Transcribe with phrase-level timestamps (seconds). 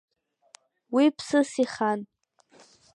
[0.93, 1.99] Уи ԥсыс ихан.